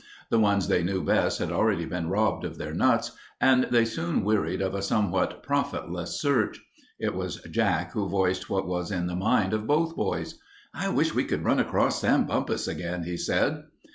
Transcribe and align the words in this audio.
The 0.31 0.39
ones 0.39 0.67
they 0.67 0.81
knew 0.81 1.03
best 1.03 1.37
had 1.37 1.51
already 1.51 1.85
been 1.85 2.09
robbed 2.09 2.43
of 2.43 2.57
their 2.57 2.73
nuts, 2.73 3.11
and 3.39 3.65
they 3.69 3.85
soon 3.85 4.23
wearied 4.23 4.59
of 4.59 4.73
a 4.73 4.81
somewhat 4.81 5.43
profitless 5.43 6.19
search. 6.19 6.59
It 6.97 7.13
was 7.13 7.39
Jack 7.51 7.91
who 7.91 8.09
voiced 8.09 8.49
what 8.49 8.65
was 8.65 8.89
in 8.89 9.05
the 9.05 9.15
minds 9.15 9.53
of 9.53 9.67
both 9.67 9.95
boys. 9.95 10.39
"I 10.73 10.89
wish 10.89 11.13
we 11.13 11.25
could 11.25 11.45
run 11.45 11.59
across 11.59 12.01
Sam 12.01 12.25
Bumpus 12.25 12.67
again," 12.67 13.03
he 13.03 13.15
said. 13.15 13.65